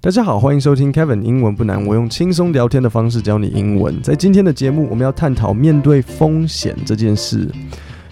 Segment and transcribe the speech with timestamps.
[0.00, 1.84] 大家好，欢迎收听 Kevin 英文不难。
[1.84, 4.00] 我用轻松聊天的方式教你英文。
[4.00, 7.50] 在今天的节目，我们要探讨面对风险这件事，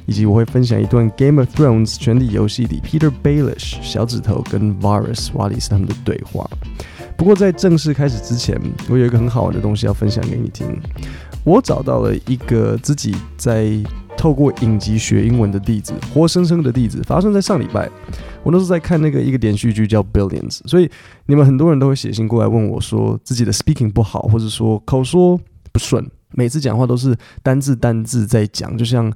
[0.05, 6.51] 以及我会分享一段《Game of Thrones》权力游戏里 Peter Baelish 小指头跟 Varys 瓦里斯他们的对话。
[7.17, 8.61] 不过在正式开始之前，
[8.91, 10.67] 我有一个很好玩的东西要分享给你听。
[11.45, 13.71] 我找到了一个自己在
[14.17, 17.89] 透过影集学英文的例子，活生生的例子，发生在上礼拜。
[18.47, 20.89] 我那时候在看那个一个连续剧叫《Billions》，所以
[21.27, 25.37] 你们很多人都会写信过来问我，说自己的 speaking 不好，或者说口说
[25.73, 29.13] 不顺，每次讲话都是单字单字在讲，就像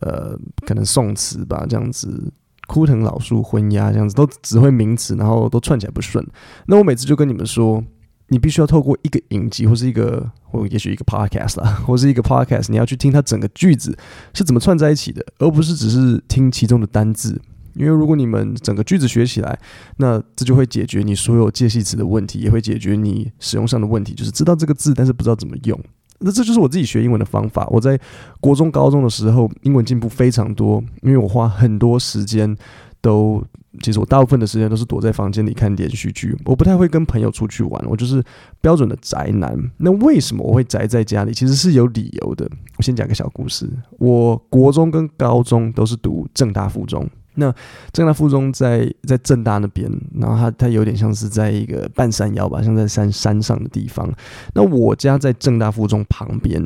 [0.00, 0.36] 呃
[0.66, 2.32] 可能宋词吧这样子，
[2.66, 6.26] 枯藤老树昏鸦这样子，都只会名词，然后都串起来不顺。
[6.66, 7.80] 那我每次就跟你们说，
[8.26, 13.96] 你必须要透过一个影集，或是一个或也许一个 podcast 啦，或是一个 podcast，你要去听它整个句子
[14.34, 17.40] 是怎么串在一起的，而不是只是听其中的单字。
[17.74, 19.58] 因为如果你们整个句子学起来，
[19.96, 25.78] 那这就会解决你所有介系词的问题，也会解决你使用上的问题，就是知道这个字，但是不知道怎么用。
[26.20, 27.66] 那这就是我自己学英文的方法。
[27.70, 27.98] 我在
[28.40, 32.56] 国中、高中的时候，英文进步非常多，因为我花很多时间
[33.00, 33.44] 都，
[33.82, 36.34] 其实我大部分的时间都是躲在房间里看连续剧。
[36.44, 38.22] 我不太会跟朋友出去玩，我就是
[38.60, 39.58] 标准的宅男。
[39.76, 41.34] 那为什么我会宅在家里？
[41.34, 42.48] 其实是有理由的。
[42.78, 43.68] 我先讲个小故事。
[43.98, 47.06] 我国中跟高中都是读正大附中。
[47.34, 47.54] 那
[47.92, 54.10] 正大附中在在正大那边，然后它它有点像是在一个半山腰吧，像在山山上的地方。
[54.54, 56.62] 那我家在正大附中旁边，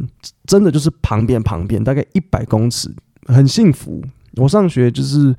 [0.47, 2.91] 真的就是旁边旁边，大概一百公尺，
[3.27, 4.03] 很幸福。
[4.37, 5.35] 我上学就是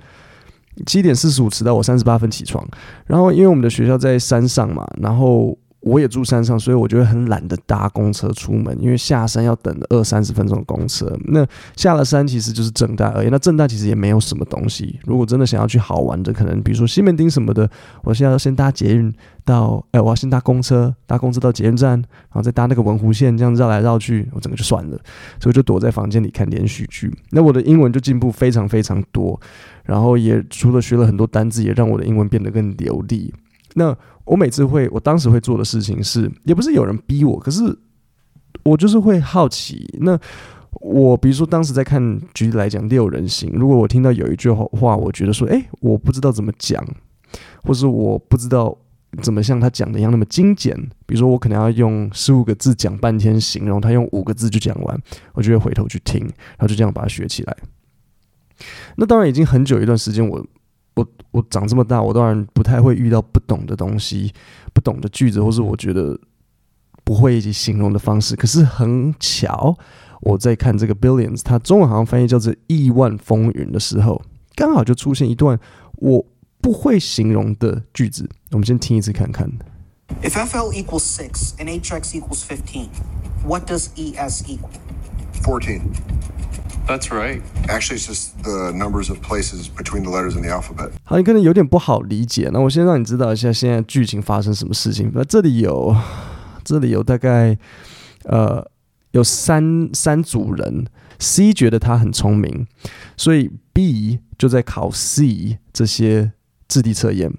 [0.86, 2.68] 七点四十五迟到，我三十八分起床。
[3.06, 5.58] 然后因为我们的学校在山上嘛，然后。
[5.82, 11.10] 我也住山上，所以我就会很懒得搭公车出门，因为下山要等二三十分钟的公车。
[11.26, 13.30] 那下了山其实就是正大而已。
[13.30, 15.00] 那正大其实也没有什么东西。
[15.06, 17.70] 如果真的想要去好玩的，可能比如说西门町什么的，
[18.04, 19.14] 我现在要先搭捷运
[19.46, 25.00] 到，哎，我要先搭公车，搭公车到捷运站，然后再搭那个文湖线，这样绕来绕去，我整个就算了。
[25.40, 27.10] 所以就躲在房间里看连续剧。
[27.32, 29.40] 那我的英文就进步非常非常多，
[29.86, 33.34] 然后也除了学了很多单字，也让我的英文变得更流利。
[33.80, 37.64] 那我每次会，我当时会做的事情是，也不是有人逼我，可是
[38.64, 39.90] 我就是会好奇。
[40.02, 40.20] 那
[40.82, 46.86] 我比如说当时在看，举例来讲《六人行》，如果我听到有一句话，我觉得说，诶，我不知道怎么讲，
[47.64, 48.78] 或是我不知道
[49.22, 50.76] 怎么像他讲的一样那么精简。
[51.06, 55.02] 比如说我可能要用十五个字讲半天形容，他用五个字就讲完，
[55.34, 57.58] 我就会回头去听，然后就这样把它学起来。
[58.98, 60.46] 那当然已经很久一段时间我。
[61.00, 64.34] 我我长这么大，我当然不太会遇到不懂的东西、
[64.74, 66.20] 不懂的句子，或是我觉得
[67.04, 68.36] 不会以及形容的方式。
[68.36, 69.78] 可是很巧，
[70.22, 74.22] 我在看这个 Billions，它中文好像翻译叫做“亿万风云”的时候，
[74.56, 75.58] 刚好就出现一段
[75.98, 76.26] 我
[76.60, 78.30] 不会形容的句子。
[78.52, 79.50] 我们先听一次看看。
[80.22, 82.90] If FL equals six and HX equals fifteen,
[83.46, 84.72] what does ES equal?
[85.44, 85.82] Fourteen.
[86.90, 87.44] That's right.
[87.68, 90.90] Actually, it's just the numbers of places between the letters in the alphabet.
[91.04, 92.50] 好，你可能有点不好理解。
[92.52, 95.12] 那我先让你知道一下现在剧情发生什么事情。
[95.14, 95.96] 那这里有，
[96.64, 97.56] 这里有大概
[98.24, 98.66] 呃
[99.12, 100.88] 有三三组人。
[101.22, 102.66] C 觉得他很聪明，
[103.18, 106.32] 所以 B 就在考 C 这些
[106.70, 107.30] 智力测验，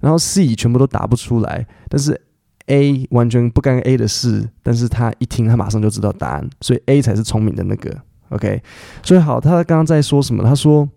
[0.00, 2.20] 然后 C 全部都答不出来，但是
[2.66, 8.02] A 完全不干 A 的事，但是他一听他马上就知道答案，所以 A 才是聪明的那个。
[8.32, 8.62] OK，
[9.02, 10.42] 所以好，他刚刚在说什么？
[10.42, 10.88] 他说，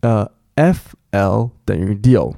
[0.00, 2.34] 呃，FL 等于六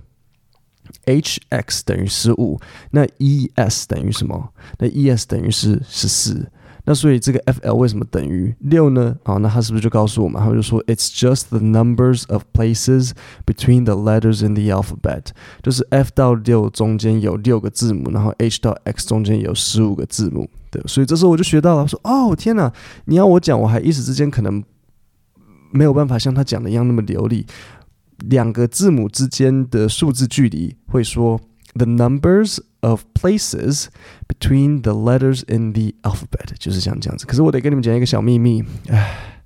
[1.05, 2.59] ，HX 等于十五，
[2.91, 4.50] 那 ES 等于什么？
[4.78, 6.50] 那 ES 等于是十四。
[6.89, 9.17] 那所以这个 FL 为什么等于六呢？
[9.25, 10.41] 好，那他是不是就告诉我们？
[10.41, 13.11] 他就说，It's just the numbers of places
[13.44, 15.31] between the letters in the alphabet，
[15.62, 20.49] 就是 F 到六中间有六个字母，然后 H 到 X 中间有十五个字母。
[20.87, 22.72] 所以这时候我就学到了，说哦天哪，
[23.06, 24.62] 你要我讲，我还一时之间可能
[25.70, 27.47] 没有办法像他讲的一样那么流利。
[28.28, 31.41] 两个字母之间的数字距离会说
[31.75, 32.59] the numbers。
[32.82, 33.88] of places
[34.28, 37.26] between the letters in the alphabet，就是像这样子。
[37.26, 39.43] 可是我得跟你们讲一个小秘密，唉，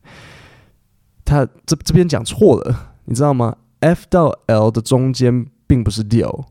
[1.24, 6.44] 他这这边讲错了，你知道吗？F 到 L 的中间并不是六，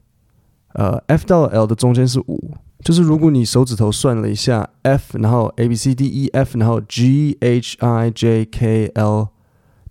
[0.74, 2.56] 呃，F 到 L 的中间是五。
[2.84, 9.30] 就是如果你手指头算了一下，F，然后 A B C D E F，然后 G H I J K L。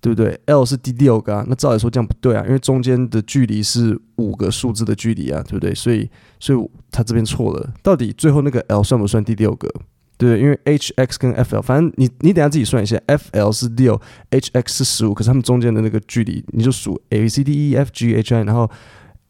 [0.00, 5.74] 对不对？L 是第六个啊，那照理说这样不对啊，因为中间的距离是五个数字的距离啊，对不对？
[5.74, 6.08] 所以，
[6.38, 7.74] 所以他这边错了。
[7.82, 9.68] 到底最后那个 L 算不算第六个？
[10.16, 10.38] 对？
[10.38, 14.00] 因为 H X 跟 F L，反正你你等下自己算一下，F L 是六
[14.30, 18.70] ，H X 是十五，可是他们中间的那个距离，你就数 A B C D E F G H I，然后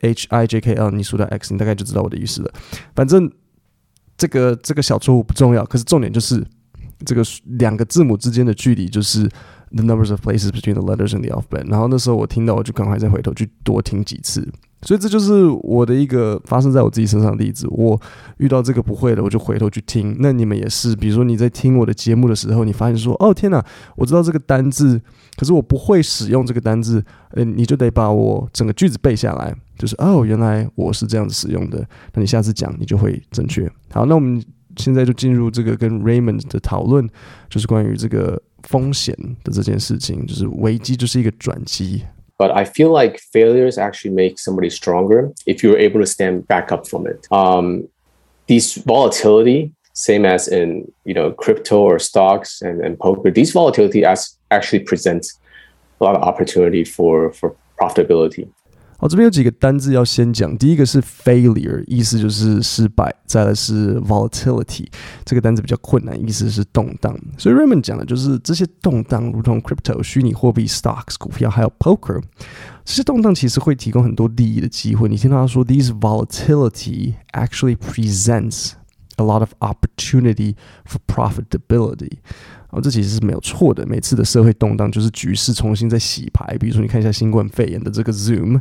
[0.00, 2.52] H I J K L，你数到 X，你大概就知道我的意思了。
[2.94, 3.32] 反正
[4.18, 6.44] 这个这个小错误不重要，可是重点就是
[7.06, 9.26] 这个两个字母之间的距离就是
[9.70, 11.66] the numbers of places between the letters in the alphabet。
[11.70, 14.46] 然后那时候我听到，我就赶快再回头去多听几次。
[14.82, 17.66] 所以这就是我的一个发生在我自己身上的例子。
[17.68, 18.00] 我
[18.36, 20.16] 遇到这个不会的，我就回头去听。
[20.20, 23.64] 那你们也是，比如说你在听我的节目的时候，你发现说：“哦，天哪，
[23.96, 25.00] 我知道这个单字，
[25.36, 27.04] 可是我不会使用这个单字。”
[27.34, 31.79] 呃，你就得把我整个句子背下来，就是哦，原来我是这样子使用的。
[32.13, 33.69] 那你下次讲，你就会正确。
[33.91, 34.43] 好，那我们
[34.77, 37.07] 现在就进入这个跟 Raymond 的讨论，
[37.49, 42.03] 就是关于这个风险的这件事情，就是危机就是一个转机。
[42.37, 46.87] But I feel like failures actually make somebody stronger if you're able to stand back up
[46.87, 47.27] from it.
[47.29, 47.89] Um,
[48.47, 54.03] these volatility, same as in you know crypto or stocks and, and poker, these volatility
[54.03, 55.39] as actually presents
[56.01, 58.47] a lot of opportunity for for profitability.
[59.00, 60.58] 好，这边有几个单字要先讲。
[60.58, 64.86] 第一个是 failure，意思就是失败；再来是 volatility，
[65.24, 67.16] 这个单字比较困难，意思是动荡。
[67.38, 72.20] 所以 Raymond 讲的就是这些动荡，如同 crypto 虚拟货币、stocks 股票，还有 poker，
[72.84, 75.08] 这些动荡其实会提供很多利益的机会。
[75.08, 78.72] 你听到他说，these volatility actually presents
[79.14, 82.18] a lot of opportunity for profitability。
[82.70, 83.86] 哦，这其实是没有错的。
[83.86, 86.58] 每次的社会动荡，就是局势重新在洗牌。
[86.58, 88.60] 比如说，你看一下新冠肺炎的这个 Zoom。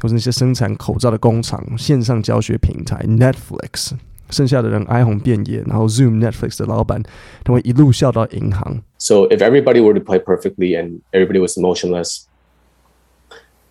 [0.00, 3.92] 或者那些生产口罩的工厂、线上教学平台 Netflix，
[4.30, 7.02] 剩下的人哀鸿遍野，然后 Zoom、Netflix 的老板
[7.44, 8.82] 他会一路笑到银行。
[8.98, 12.24] So if everybody were to play perfectly and everybody was emotionless,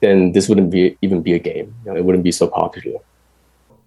[0.01, 1.73] then this wouldn't be even be a game.
[1.85, 2.99] You know, it wouldn't be so popular.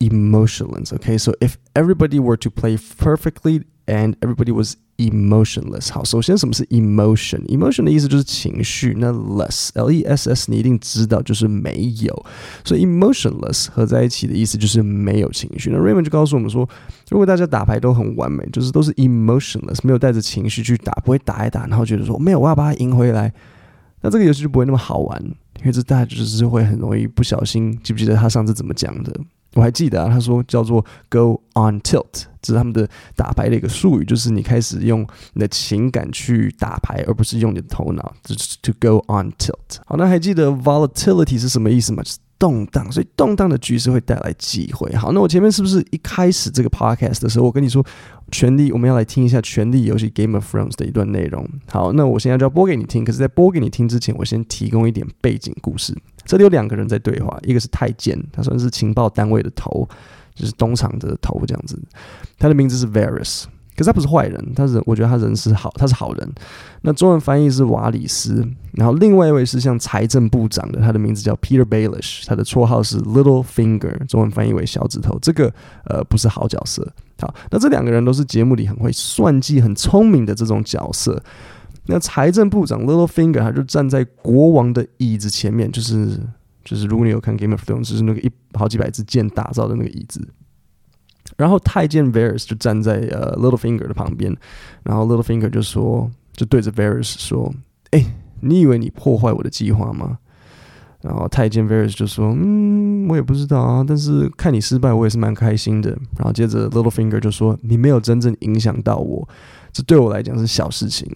[0.00, 1.18] Emotionless, okay?
[1.18, 10.03] So if everybody were to play perfectly and everybody was emotionless，好，首先什么是 emotion？emotion 的意思就是情绪，那 less，l e
[10.03, 12.25] s s，你一定知道就是没有，
[12.63, 15.69] 所以 emotionless 合在一起的意思就是没有情绪。
[15.71, 16.67] 那 Raymond 就告诉我们说，
[17.09, 23.33] 如果大家打牌都很完美，就是都是 emotionless，没有带着情绪去打，不会打一打，然后觉得说没有，我要把它赢回来，
[24.01, 25.21] 那这个游戏就不会那么好玩，
[25.59, 29.13] 因为这大家就是会很容易不小心，记不记得他上次怎么讲的？
[29.55, 39.77] 我还记得啊，他说叫做 go on tilt，这是他们的打牌的一个术语，就是你开始用你的情感去打牌，而不是用你的头脑，就是 to go on tilt。
[39.85, 42.03] 好，那还记得 volatility 是什么意思吗？
[42.03, 44.93] 就是动荡，所以动荡的局势会带来机会。
[44.95, 47.85] 好，那我前面是不是一开始这个 podcast 的时候，我跟你说，
[48.31, 51.47] 权力，我们要来听一下《权力游戏》Game of Thrones 的一段内容。
[51.69, 55.95] 好，那我现在就要播给你听，可是，在播给你听之前，我先提供一点背景故事。
[56.25, 59.87] 这里有两个人在对话，一个是太监，他算是情报单位的头，
[60.35, 61.79] 就是东厂的头这样子。
[62.37, 63.43] 他的名字是 Varus，
[63.75, 66.33] 可是他不是坏人，他是我觉得他人是好，他是好人。
[66.81, 75.17] 那中文翻译是瓦里斯，然后另外一位是像财政部长的，他的名字叫 Peter Baelish，他的绰号是 Little Finger，中文翻译为小指头。
[75.21, 75.53] 这个
[75.85, 76.91] 呃不是好角色。
[77.19, 81.23] 好，那这两个人都是节目里很会算计、很聪明的这种角色。
[81.85, 86.19] 那财政部长 Littlefinger 他就站在国王的椅子前面，就是
[86.63, 90.27] 就是如果你有看 Game of Thrones，就是那个一好几百支箭打造的那个椅子。
[91.37, 94.35] 然后太监 Varys 就站在呃 Littlefinger 的旁边，
[94.83, 97.53] 然后 Littlefinger 就说，就对着 Varys 说
[97.91, 98.05] ：“哎、
[98.41, 100.19] 你以为你破坏我的计划吗？”
[101.01, 109.27] 然后太监 Varys 就说：“嗯，我也不知道啊，但是看你失败，我也是蛮开心的。”然后接着 Littlefinger 就说：“你没有真正影响到我，
[109.71, 111.09] 这对我来讲是小事情。”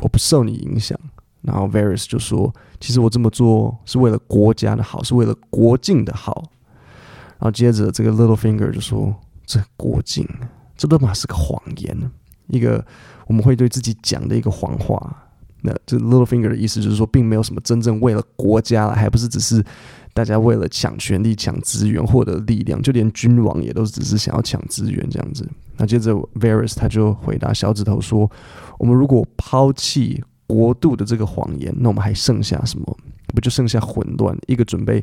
[0.00, 0.98] 我不受你影响，
[1.42, 6.42] 然后 Varys 就说：“其实我这么做是为了国家的好，是为了国境的好。”
[7.38, 10.24] 然后接着这个 Littlefinger 就说：“这国境，
[10.76, 11.96] 这都嘛是个谎言，
[12.46, 12.84] 一个
[13.26, 15.24] 我们会对自己讲的一个谎话。”
[15.64, 19.64] 那这 Littlefinger 的意思就是说，并没有什么真正为了国家，还不是只是
[20.12, 25.48] 大家为了抢权力、抢资源、获得力量，就连君王也都只是想要抢资源这样子。
[25.76, 28.28] 那接着 Varys 他就回答小指头说
[28.78, 30.20] ：“我们如果抛弃
[30.52, 32.98] 国度的这个谎言，那我们还剩下什么？
[33.28, 35.02] 不就剩下混乱，一个准备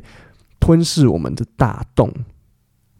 [0.60, 2.08] 吞噬我们的大洞。”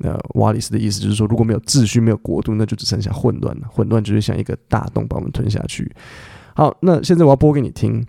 [0.02, 3.68] 那瓦里斯的意思就是说，如果没有秩序、没有国度，那就只剩下混乱了。
[3.68, 5.94] 混乱就是像一个大洞把我们吞下去。
[6.56, 8.04] 好，那现在我要播给你听。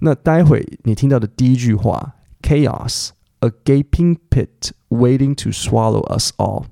[0.00, 6.64] 那待会你听到的第一句话，Chaos，a gaping pit waiting to swallow us all。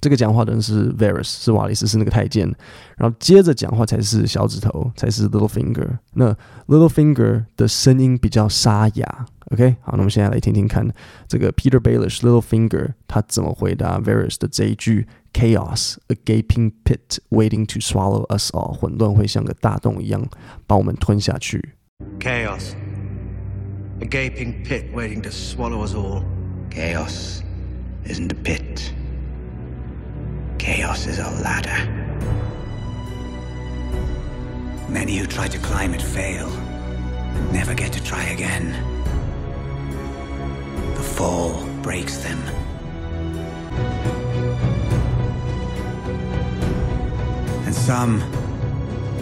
[0.00, 2.46] 这个讲话的人是 Varys，是瓦里斯，是那个太监。
[2.96, 5.98] 然后接着讲话才是小指头，才是 Little Finger。
[6.14, 6.32] 那
[6.66, 9.26] Little Finger 的声音比较沙哑。
[9.50, 10.86] OK，好，那我们现在来听听看
[11.26, 18.72] 这个 Peter Baelish Little Finger 他怎么回答 Varys 的这一句 Chaos，a gaping pit waiting to swallow us all。
[18.72, 20.28] 混乱会像个大洞一样
[20.66, 21.74] 把我们吞下去。
[22.20, 26.22] Chaos，a gaping pit waiting to swallow us all。
[26.70, 27.42] Chaos。
[28.08, 28.94] isn't a pit.
[30.68, 31.78] Chaos is a ladder.
[34.90, 36.50] Many who try to climb it fail
[37.52, 38.72] never get to try again.
[40.94, 42.38] The fall breaks them.
[47.64, 48.22] And some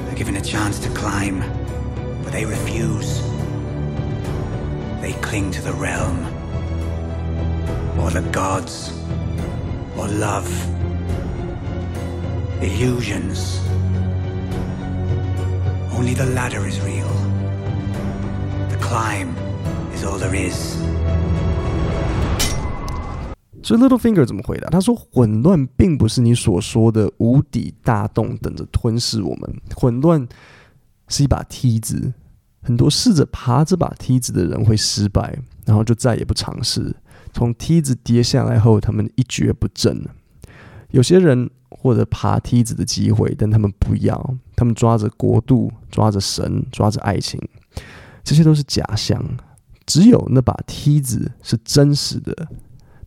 [0.09, 1.45] are given a chance to climb,
[2.25, 3.23] but they refuse.
[5.01, 6.27] They cling to the realm,
[8.01, 8.91] or the gods,
[9.97, 10.76] or love,
[12.61, 13.61] illusions.
[15.93, 17.09] Only the ladder is real.
[18.71, 19.35] The climb
[19.95, 20.77] is all there is.
[23.63, 24.69] 所以 Littlefinger 怎么回答？
[24.71, 29.61] 他说：“混乱并不是你所说的无底大洞，等着吞噬我们。
[29.75, 30.27] 混乱
[31.09, 32.15] 是一把梯子，
[32.63, 36.95] 很多试着爬这把梯子的人会失败，然后就再也不尝试。
[37.33, 40.01] 从梯子跌下来后，他们一蹶不振。
[40.91, 47.41] 有些人或者爬梯子的机会，但他们不要，他们抓着国度，抓着神，抓着爱情，
[48.25, 49.23] 这些都是假象。
[49.85, 52.49] 只有那把梯子是真实的。”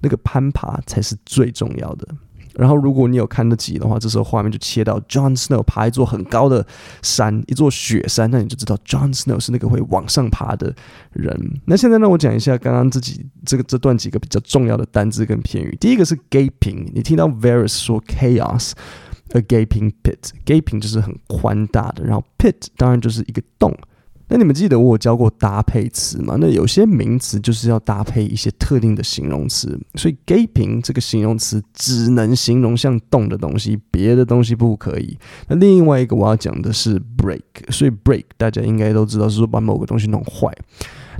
[0.01, 2.07] 那个攀爬才是最重要的。
[2.55, 6.65] 然后，如果你有看得起的话，这时候画面就切到 John Snow 爬一座很高的
[7.01, 10.75] 山，一座雪山，那你就知道 John Snow 是那个会往上爬的
[11.11, 11.61] 人。
[11.65, 15.77] 那现在呢，我讲一下刚刚自己这个这段几个比较重要的单字跟片语。
[15.79, 23.75] 第一个是 gaping，你听到 Varus 说 chaos，a gaping pit，gaping 就是很宽大的，然后 pit 当然就是一个洞。
[24.29, 26.37] 那你们记得我教过搭配词吗？
[26.39, 35.17] 那有些名词就是要搭配一些特定的形容词，所以 gaping 这个形容词只能形容像动的东西，别的东西不可以。
[35.47, 40.55] 那另外一个我要讲的是 break，所以 break 大家应该都知道是说把某个东西弄坏。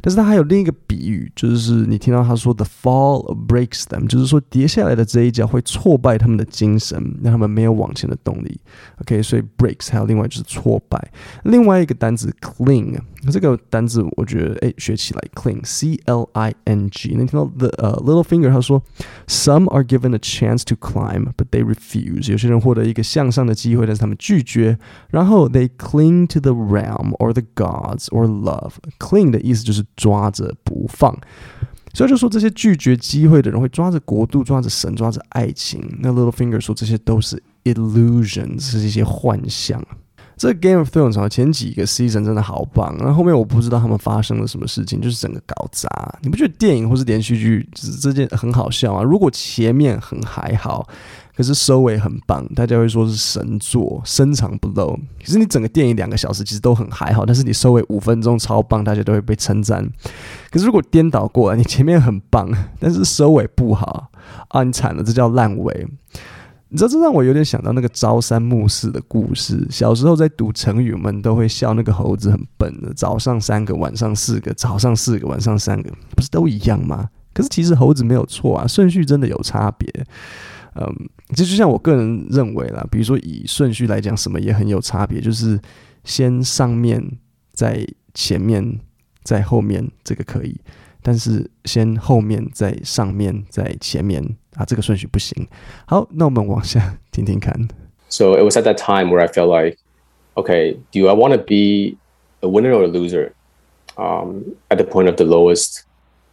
[0.02, 8.60] 但是它还有另一个比喻，就是你听到他说 “the fall breaks them”，就是说跌下来的这一脚会挫败他们的精神，让他们没有往前的动力。
[9.02, 11.12] OK，所以 breaks 还有另外就是挫败。
[11.44, 12.98] 另外一个单词 cling，
[13.31, 17.15] 这个单字我觉得哎学起来 cling，C L I N G。
[17.17, 18.83] 你听到 the 呃、uh, Littlefinger 他说
[19.27, 24.79] “some are given a chance to climb, but they refuse”，有些人获得一个向上的机会，但是他们拒绝。
[25.11, 29.83] 然后 they cling to the realm or the gods or love。cling 的意思就是。
[29.97, 31.17] 抓着不放，
[31.95, 35.81] 所以就说这些拒绝机会的人会抓着国度、抓着神、抓着爱情。
[36.01, 39.83] 那 Littlefinger 说这些都是 illusions，是一些幻象。
[40.40, 45.88] 这 Game of Thrones 前几个 season 真的好棒，然后后面我不知道他们发生了什么事情，就是整个搞砸。
[46.22, 47.70] 你不觉得电影或是连续剧
[48.02, 49.04] 这件很好笑啊？
[49.04, 50.88] 如果前面很还好。
[51.36, 55.00] 可是收尾很棒，大家会说是神作，深藏不露。
[55.26, 59.90] 可是你整个电影两个小时其实都很还好，但是你收尾五分钟超棒，大家都会被称赞。
[60.52, 64.10] 可是如果颠倒过来，你前面很棒，但是收尾不好
[64.50, 65.88] 啊，你惨了，这叫烂尾。
[66.70, 69.66] 你知道这让我有点想到那个朝三暮四的故事。
[69.72, 77.10] 小时候在读成语，我们都会笑那个猴子很笨的，早上三个，晚上四个，早上四个，晚上三个，不是都一样吗？
[77.34, 79.92] 可是其实猴子没有错啊，顺序真的有差别。
[80.76, 85.60] 嗯，这就像我个人认为啦，比如说以顺序来讲，什么也很有差别，就是
[86.04, 87.04] 先上面，
[87.52, 87.84] 再
[88.14, 88.80] 前面，
[89.24, 90.56] 再后面，这个可以，
[91.03, 94.23] 但是先后面，再上面，再前面
[94.57, 95.47] 啊，这个顺序不行。
[95.87, 97.69] 好，那我们往下听听看。
[98.09, 99.79] So it was at that time where I felt like,
[100.35, 101.99] okay, do I want to be
[102.41, 103.33] a winner or a loser?
[103.97, 105.85] Um, at the point of the lowest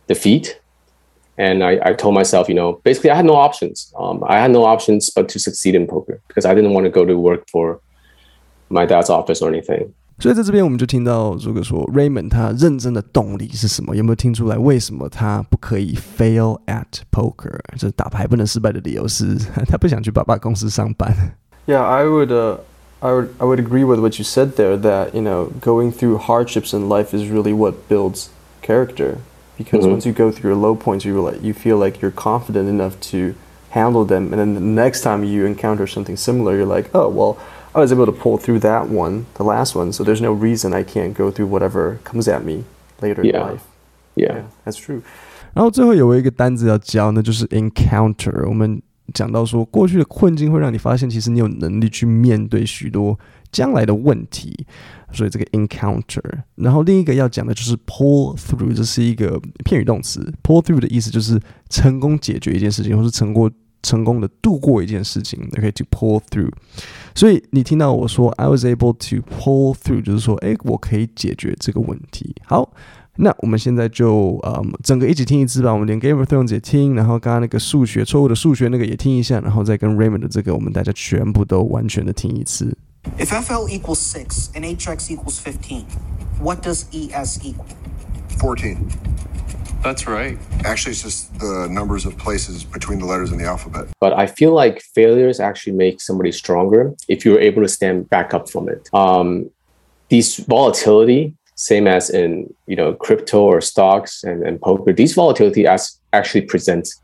[0.08, 0.60] defeat.
[1.38, 3.94] And I, I told myself, you know, basically I had no options.
[3.96, 6.90] Um, I had no options but to succeed in poker because I didn't want to
[6.90, 7.80] go to work for
[8.70, 9.94] my dad's office or anything.
[10.20, 13.96] 所以在这边我们就听到如果说 Raymond 他认真的动力是什么？
[13.96, 17.60] 有没有听出来为什么他不可以 fail at poker？
[17.74, 19.36] 就是打牌不能失败的理由是
[19.68, 21.12] 他不想去爸爸公司上班。
[21.66, 22.58] Yeah, I would, uh,
[23.00, 24.78] I would, I would agree with what you said there.
[24.78, 28.28] That you know, going through hardships in life is really what builds
[28.62, 29.18] character.
[29.64, 29.92] because mm-hmm.
[29.92, 33.00] once you go through your low points, you like you feel like you're confident enough
[33.00, 33.36] to
[33.70, 37.38] handle them, and then the next time you encounter something similar, you're like, oh well,
[37.77, 40.73] I was able to pull through that one, the last one, so there's no reason
[40.73, 42.65] I can't go through whatever comes at me
[43.03, 43.37] later yeah.
[43.37, 43.63] in life.
[44.15, 44.33] Yeah.
[44.33, 45.03] yeah, that's true.
[45.53, 48.49] 然后最后有一个单子要教，那就是 encounter。
[48.49, 48.81] 我们
[49.13, 53.19] 讲到说，过去的困境会让你发现，其实你有能力去面对许多
[53.53, 54.67] 将来的问题。
[55.13, 56.21] 所以这个 encounter，
[56.55, 60.33] 然后另一个要讲的就是 pull through，这是一个片语动词。
[60.43, 63.51] pull through 的意思就是成功解决一件事情，或是成功
[63.83, 65.39] 成功的度过一件事情。
[65.59, 66.51] OK，to pull through。
[67.17, 72.37] 所以你听到我说 I was able to pull through，就是说，哎，我可以解决这个问题。
[72.45, 72.71] 好，
[73.17, 75.73] 那我们现在就呃、嗯，整个一起听一次吧。
[75.73, 82.77] 我们连 Game of Thrones 也听，然后刚刚那个数学错误的数学那个也听一下，然后再跟 Raymond 的这个，我们大家全部都完全的听一次。
[83.19, 85.85] If FL equals six and HX equals fifteen,
[86.43, 87.65] what does ES equal?
[88.39, 88.77] 14.
[89.87, 90.37] That's right.
[90.65, 93.87] Actually, it's just the numbers of places between the letters in the alphabet.
[94.01, 98.35] But I feel like failures actually make somebody stronger if you're able to stand back
[98.35, 98.89] up from it.
[98.93, 99.49] Um,
[100.09, 105.69] these volatility same as in you know crypto or stocks and, and poker these volatility
[105.69, 107.01] as actually presents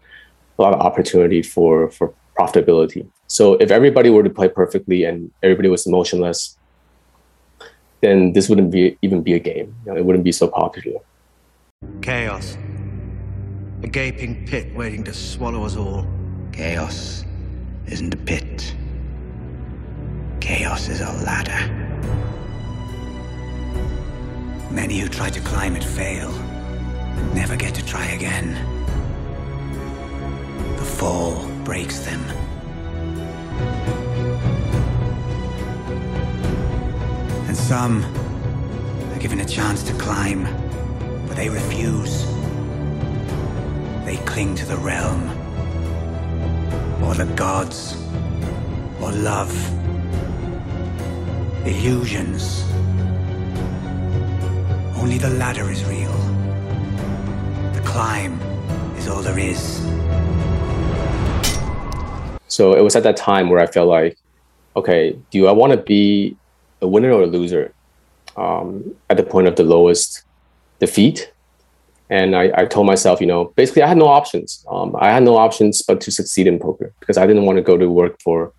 [0.58, 5.30] a lot of opportunity for for profitability so if everybody were to play perfectly and
[5.42, 6.58] everybody was emotionless
[8.02, 11.00] then this wouldn't be even be a game you know, it wouldn't be so popular
[12.00, 12.56] Chaos.
[13.82, 16.06] A gaping pit waiting to swallow us all.
[16.52, 17.24] Chaos
[17.86, 18.76] isn't a pit.
[20.40, 21.68] Chaos is a ladder.
[24.70, 28.54] Many who try to climb it fail, and never get to try again.
[30.76, 32.20] The fall breaks them.
[37.48, 38.04] And some
[39.12, 40.44] are given a chance to climb,
[41.26, 42.31] but they refuse.
[44.04, 45.30] They cling to the realm,
[47.04, 47.97] or the gods,
[49.00, 49.52] or love,
[51.66, 52.64] illusions.
[54.97, 56.12] Only the ladder is real.
[57.73, 58.40] The climb
[58.97, 59.80] is all there is.
[62.49, 64.18] So it was at that time where I felt like,
[64.76, 66.37] okay, do I want to be
[66.82, 67.73] a winner or a loser
[68.37, 70.23] um, at the point of the lowest
[70.78, 71.31] defeat?
[72.11, 74.64] And I, I told myself, you know, basically I had no options.
[74.71, 77.62] Um, I had no options but to succeed in poker because I didn't want to
[77.62, 78.52] go to work for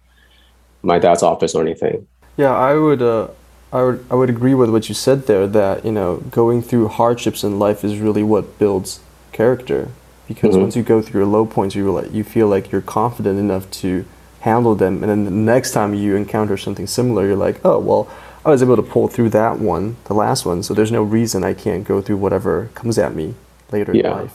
[0.82, 2.08] my dad's office or anything.
[2.38, 3.02] Yeah, I would.
[3.02, 3.28] Uh,
[3.74, 6.90] I would I would agree with what you said there that you know going through
[6.90, 9.00] hardships in life is really what builds
[9.32, 9.90] character
[10.28, 10.62] because mm-hmm.
[10.62, 13.70] once you go through your low points you like you feel like you're confident enough
[13.72, 14.06] to
[14.42, 18.08] handle them and then the next time you encounter something similar you're like oh well
[18.44, 21.44] I was able to pull through that one the last one so there's no reason
[21.44, 23.34] I can't go through whatever comes at me
[23.72, 24.08] later yeah.
[24.08, 24.32] in life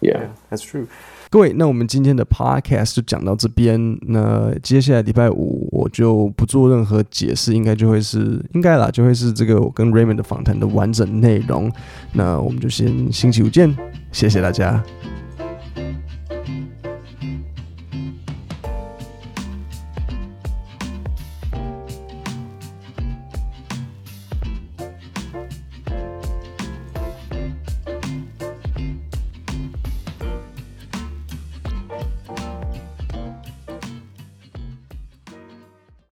[0.00, 0.18] yeah.
[0.18, 0.86] yeah that's true
[1.30, 3.98] 各位，那我们今天的 podcast 就讲到这边。
[4.06, 11.70] 那接下来礼拜五我就不做任何解释，应该就会是应该啦，就会是这个我跟 Raymond 的访谈的完整内容。
[12.14, 13.76] 那我们就先星期五见，
[14.10, 14.82] 谢谢大家。